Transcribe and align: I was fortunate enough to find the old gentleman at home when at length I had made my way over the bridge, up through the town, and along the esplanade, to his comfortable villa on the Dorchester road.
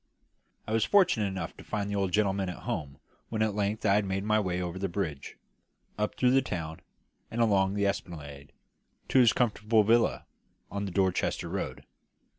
I 0.65 0.71
was 0.71 0.83
fortunate 0.83 1.27
enough 1.27 1.55
to 1.57 1.63
find 1.63 1.87
the 1.87 1.95
old 1.95 2.11
gentleman 2.11 2.49
at 2.49 2.63
home 2.63 2.97
when 3.29 3.43
at 3.43 3.53
length 3.53 3.85
I 3.85 3.93
had 3.93 4.05
made 4.05 4.23
my 4.23 4.39
way 4.39 4.59
over 4.59 4.79
the 4.79 4.89
bridge, 4.89 5.37
up 5.95 6.15
through 6.15 6.31
the 6.31 6.41
town, 6.41 6.79
and 7.29 7.39
along 7.39 7.75
the 7.75 7.85
esplanade, 7.85 8.51
to 9.09 9.19
his 9.19 9.31
comfortable 9.31 9.83
villa 9.83 10.25
on 10.71 10.85
the 10.85 10.91
Dorchester 10.91 11.49
road. 11.49 11.85